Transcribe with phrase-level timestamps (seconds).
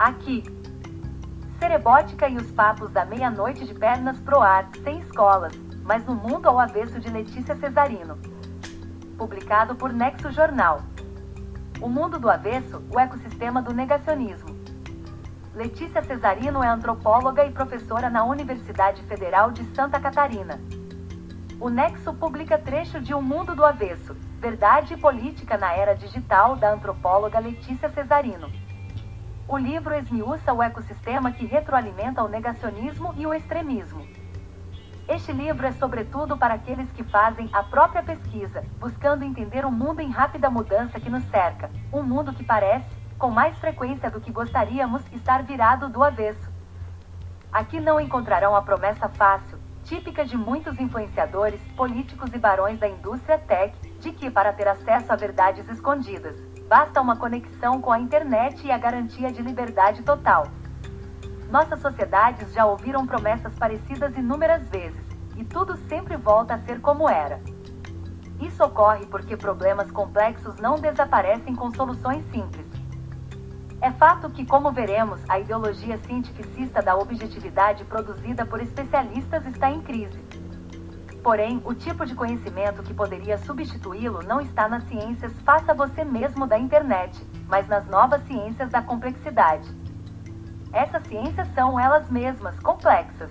[0.00, 0.42] Aqui.
[1.58, 6.48] Cerebótica e os papos da meia-noite de pernas pro ar, sem escolas, mas no mundo
[6.48, 8.16] ao avesso de Letícia Cesarino.
[9.18, 10.80] Publicado por Nexo Jornal.
[11.82, 14.58] O mundo do avesso, o ecossistema do negacionismo.
[15.54, 20.58] Letícia Cesarino é antropóloga e professora na Universidade Federal de Santa Catarina.
[21.60, 26.56] O Nexo publica trecho de Um Mundo do Avesso, Verdade e Política na Era Digital,
[26.56, 28.50] da antropóloga Letícia Cesarino.
[29.52, 34.06] O livro esmiuça o ecossistema que retroalimenta o negacionismo e o extremismo.
[35.08, 39.98] Este livro é sobretudo para aqueles que fazem a própria pesquisa, buscando entender o mundo
[39.98, 42.86] em rápida mudança que nos cerca, um mundo que parece,
[43.18, 46.48] com mais frequência do que gostaríamos, estar virado do avesso.
[47.52, 53.36] Aqui não encontrarão a promessa fácil, típica de muitos influenciadores, políticos e barões da indústria
[53.36, 56.36] tech, de que para ter acesso a verdades escondidas,
[56.70, 60.46] Basta uma conexão com a internet e a garantia de liberdade total.
[61.50, 65.04] Nossas sociedades já ouviram promessas parecidas inúmeras vezes,
[65.36, 67.40] e tudo sempre volta a ser como era.
[68.40, 72.68] Isso ocorre porque problemas complexos não desaparecem com soluções simples.
[73.80, 79.80] É fato que, como veremos, a ideologia cientificista da objetividade produzida por especialistas está em
[79.80, 80.29] crise.
[81.22, 86.46] Porém, o tipo de conhecimento que poderia substituí-lo não está nas ciências faça você mesmo
[86.46, 89.68] da internet, mas nas novas ciências da complexidade.
[90.72, 93.30] Essas ciências são elas mesmas complexas.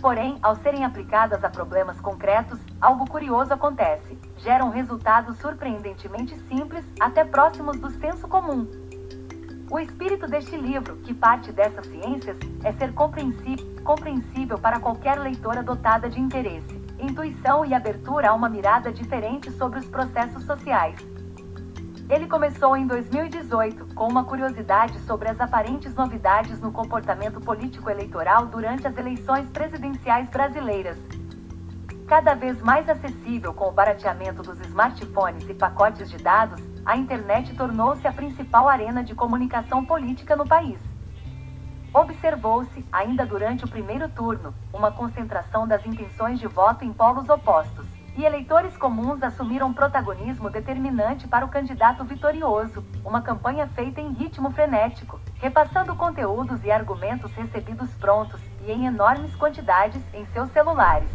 [0.00, 7.24] Porém, ao serem aplicadas a problemas concretos, algo curioso acontece: geram resultados surpreendentemente simples, até
[7.24, 8.66] próximos do senso comum.
[9.70, 16.10] O espírito deste livro, que parte dessas ciências, é ser compreensível para qualquer leitora dotada
[16.10, 20.96] de interesse, intuição e abertura a uma mirada diferente sobre os processos sociais.
[22.08, 28.88] Ele começou em 2018, com uma curiosidade sobre as aparentes novidades no comportamento político-eleitoral durante
[28.88, 30.98] as eleições presidenciais brasileiras.
[32.08, 37.54] Cada vez mais acessível com o barateamento dos smartphones e pacotes de dados, a internet
[37.54, 40.78] tornou-se a principal arena de comunicação política no país.
[41.92, 47.86] Observou-se, ainda durante o primeiro turno, uma concentração das intenções de voto em polos opostos,
[48.16, 54.50] e eleitores comuns assumiram protagonismo determinante para o candidato vitorioso, uma campanha feita em ritmo
[54.50, 61.10] frenético, repassando conteúdos e argumentos recebidos prontos e em enormes quantidades em seus celulares.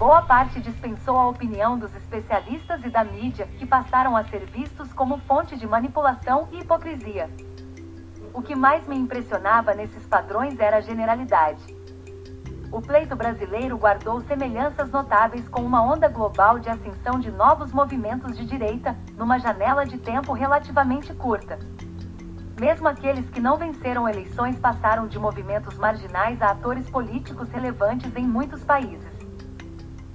[0.00, 4.90] Boa parte dispensou a opinião dos especialistas e da mídia, que passaram a ser vistos
[4.94, 7.28] como fonte de manipulação e hipocrisia.
[8.32, 11.76] O que mais me impressionava nesses padrões era a generalidade.
[12.72, 18.34] O pleito brasileiro guardou semelhanças notáveis com uma onda global de ascensão de novos movimentos
[18.34, 21.58] de direita, numa janela de tempo relativamente curta.
[22.58, 28.26] Mesmo aqueles que não venceram eleições passaram de movimentos marginais a atores políticos relevantes em
[28.26, 29.19] muitos países.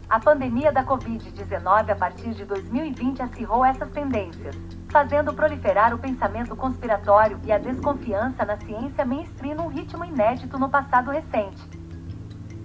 [0.08, 4.56] A pandemia da Covid-19 a partir de 2020 acirrou essas tendências,
[4.92, 10.70] fazendo proliferar o pensamento conspiratório e a desconfiança na ciência mainstream num ritmo inédito no
[10.70, 11.60] passado recente.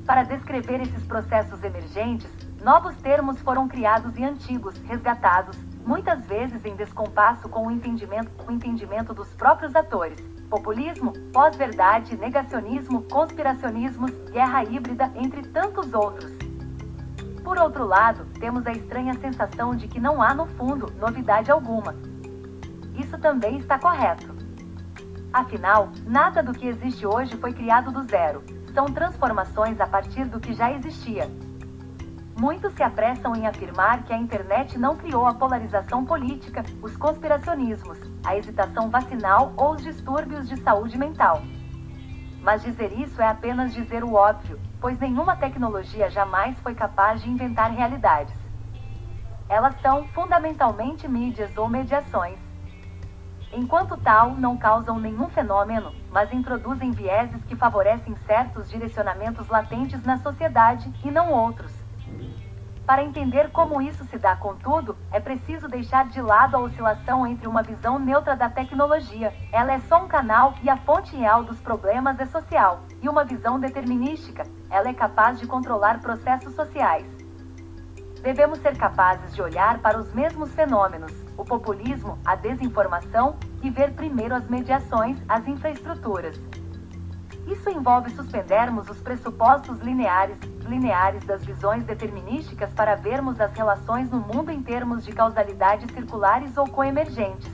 [0.06, 2.30] Para descrever esses processos emergentes,
[2.62, 5.56] novos termos foram criados e antigos resgatados,
[5.86, 10.20] muitas vezes em descompasso com o entendimento, o entendimento dos próprios atores.
[10.50, 16.39] Populismo, pós-verdade, negacionismo, conspiracionismos, guerra híbrida, entre tantos outros.
[17.42, 21.94] Por outro lado, temos a estranha sensação de que não há, no fundo, novidade alguma.
[22.94, 24.34] Isso também está correto.
[25.32, 28.42] Afinal, nada do que existe hoje foi criado do zero.
[28.74, 31.30] São transformações a partir do que já existia.
[32.38, 37.98] Muitos se apressam em afirmar que a internet não criou a polarização política, os conspiracionismos,
[38.24, 41.42] a hesitação vacinal ou os distúrbios de saúde mental.
[42.42, 47.28] Mas dizer isso é apenas dizer o óbvio, pois nenhuma tecnologia jamais foi capaz de
[47.28, 48.34] inventar realidades.
[49.48, 52.38] Elas são fundamentalmente mídias ou mediações.
[53.52, 60.16] Enquanto tal, não causam nenhum fenômeno, mas introduzem vieses que favorecem certos direcionamentos latentes na
[60.18, 61.79] sociedade e não outros.
[62.90, 67.46] Para entender como isso se dá, contudo, é preciso deixar de lado a oscilação entre
[67.46, 71.60] uma visão neutra da tecnologia, ela é só um canal e a fonte real dos
[71.60, 77.06] problemas é social, e uma visão determinística, ela é capaz de controlar processos sociais.
[78.22, 83.92] Devemos ser capazes de olhar para os mesmos fenômenos, o populismo, a desinformação, e ver
[83.92, 86.40] primeiro as mediações, as infraestruturas.
[87.50, 90.38] Isso envolve suspendermos os pressupostos lineares,
[90.68, 96.56] lineares das visões determinísticas para vermos as relações no mundo em termos de causalidade circulares
[96.56, 97.50] ou coemergentes.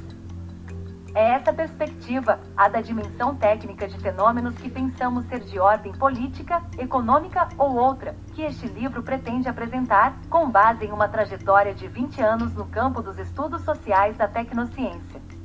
[1.15, 6.63] É essa perspectiva, a da dimensão técnica de fenômenos que pensamos ser de ordem política,
[6.77, 12.21] econômica ou outra, que este livro pretende apresentar, com base em uma trajetória de 20
[12.21, 15.36] anos no campo dos estudos sociais da tecnociência.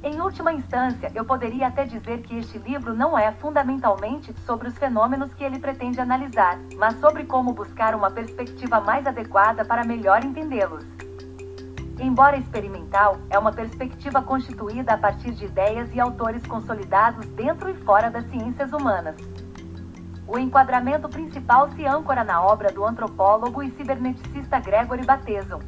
[0.00, 4.78] Em última instância, eu poderia até dizer que este livro não é fundamentalmente sobre os
[4.78, 10.24] fenômenos que ele pretende analisar, mas sobre como buscar uma perspectiva mais adequada para melhor
[10.24, 10.84] entendê-los.
[11.98, 17.74] Embora experimental, é uma perspectiva constituída a partir de ideias e autores consolidados dentro e
[17.74, 19.16] fora das ciências humanas.
[20.28, 25.58] O enquadramento principal se âncora na obra do antropólogo e ciberneticista Gregory Bateson,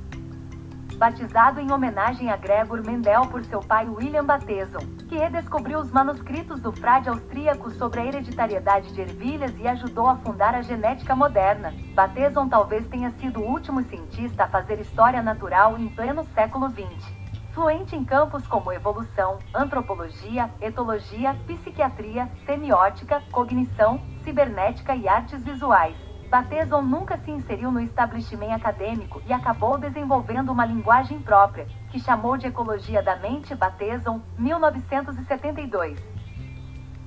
[1.00, 6.60] batizado em homenagem a Gregor Mendel por seu pai William Bateson, que redescobriu os manuscritos
[6.60, 11.72] do frade austríaco sobre a hereditariedade de ervilhas e ajudou a fundar a genética moderna.
[11.94, 17.18] Bateson talvez tenha sido o último cientista a fazer história natural em pleno século XX
[17.52, 26.09] fluente em campos como evolução, antropologia, etologia, psiquiatria, semiótica, cognição, cibernética e artes visuais.
[26.30, 32.36] Bateson nunca se inseriu no estabelecimento acadêmico e acabou desenvolvendo uma linguagem própria, que chamou
[32.36, 35.98] de Ecologia da Mente Bateson, 1972.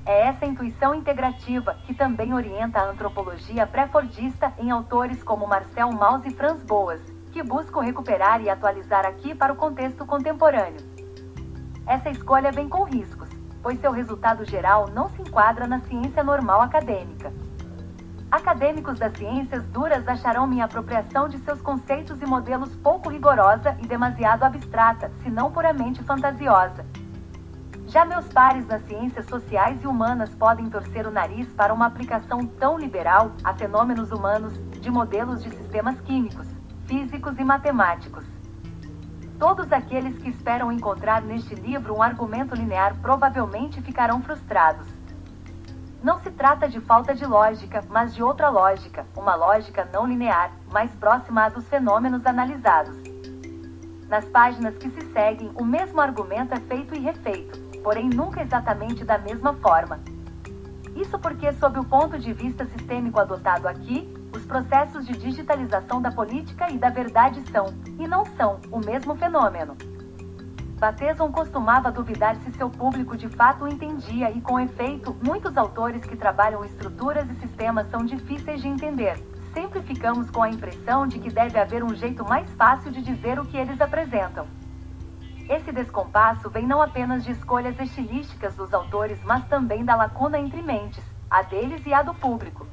[0.06, 6.26] É essa intuição integrativa que também orienta a antropologia pré-fordista em autores como Marcel Mauss
[6.26, 7.00] e Franz Boas,
[7.32, 10.86] que buscam recuperar e atualizar aqui para o contexto contemporâneo.
[11.88, 13.30] Essa escolha vem com riscos,
[13.62, 17.32] pois seu resultado geral não se enquadra na ciência normal acadêmica.
[18.34, 23.86] Acadêmicos das ciências duras acharão minha apropriação de seus conceitos e modelos pouco rigorosa e
[23.86, 26.84] demasiado abstrata, se não puramente fantasiosa.
[27.86, 32.44] Já meus pares nas ciências sociais e humanas podem torcer o nariz para uma aplicação
[32.44, 36.48] tão liberal a fenômenos humanos de modelos de sistemas químicos,
[36.88, 38.26] físicos e matemáticos.
[39.38, 45.03] Todos aqueles que esperam encontrar neste livro um argumento linear provavelmente ficarão frustrados.
[46.04, 50.52] Não se trata de falta de lógica, mas de outra lógica, uma lógica não linear,
[50.70, 52.98] mais próxima à dos fenômenos analisados.
[54.10, 59.06] Nas páginas que se seguem, o mesmo argumento é feito e refeito, porém nunca exatamente
[59.06, 60.02] da mesma forma.
[60.94, 66.12] Isso porque, sob o ponto de vista sistêmico adotado aqui, os processos de digitalização da
[66.12, 69.78] política e da verdade são, e não são, o mesmo fenômeno.
[70.84, 76.18] Bateson costumava duvidar se seu público de fato entendia e, com efeito, muitos autores que
[76.18, 79.18] trabalham estruturas e sistemas são difíceis de entender.
[79.54, 83.40] Sempre ficamos com a impressão de que deve haver um jeito mais fácil de dizer
[83.40, 84.46] o que eles apresentam.
[85.48, 90.62] Esse descompasso vem não apenas de escolhas estilísticas dos autores, mas também da lacuna entre
[90.62, 92.68] mentes, a deles e a do público.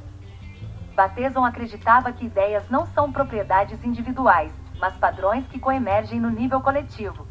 [0.96, 7.29] Bateson acreditava que ideias não são propriedades individuais, mas padrões que coemergem no nível coletivo.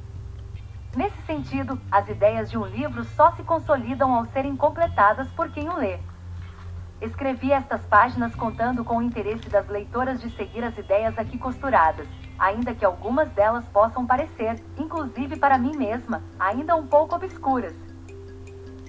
[0.95, 5.69] Nesse sentido, as ideias de um livro só se consolidam ao serem completadas por quem
[5.69, 5.99] o lê.
[6.99, 12.07] Escrevi estas páginas contando com o interesse das leitoras de seguir as ideias aqui costuradas,
[12.37, 17.75] ainda que algumas delas possam parecer, inclusive para mim mesma, ainda um pouco obscuras.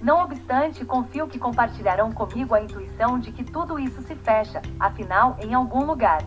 [0.02, 5.37] Não obstante, confio que compartilharão comigo a intuição de que tudo isso se fecha, afinal,
[5.38, 6.23] em algum lugar.